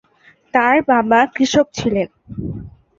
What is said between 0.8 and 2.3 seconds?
বাবা কৃষক ছিলেন।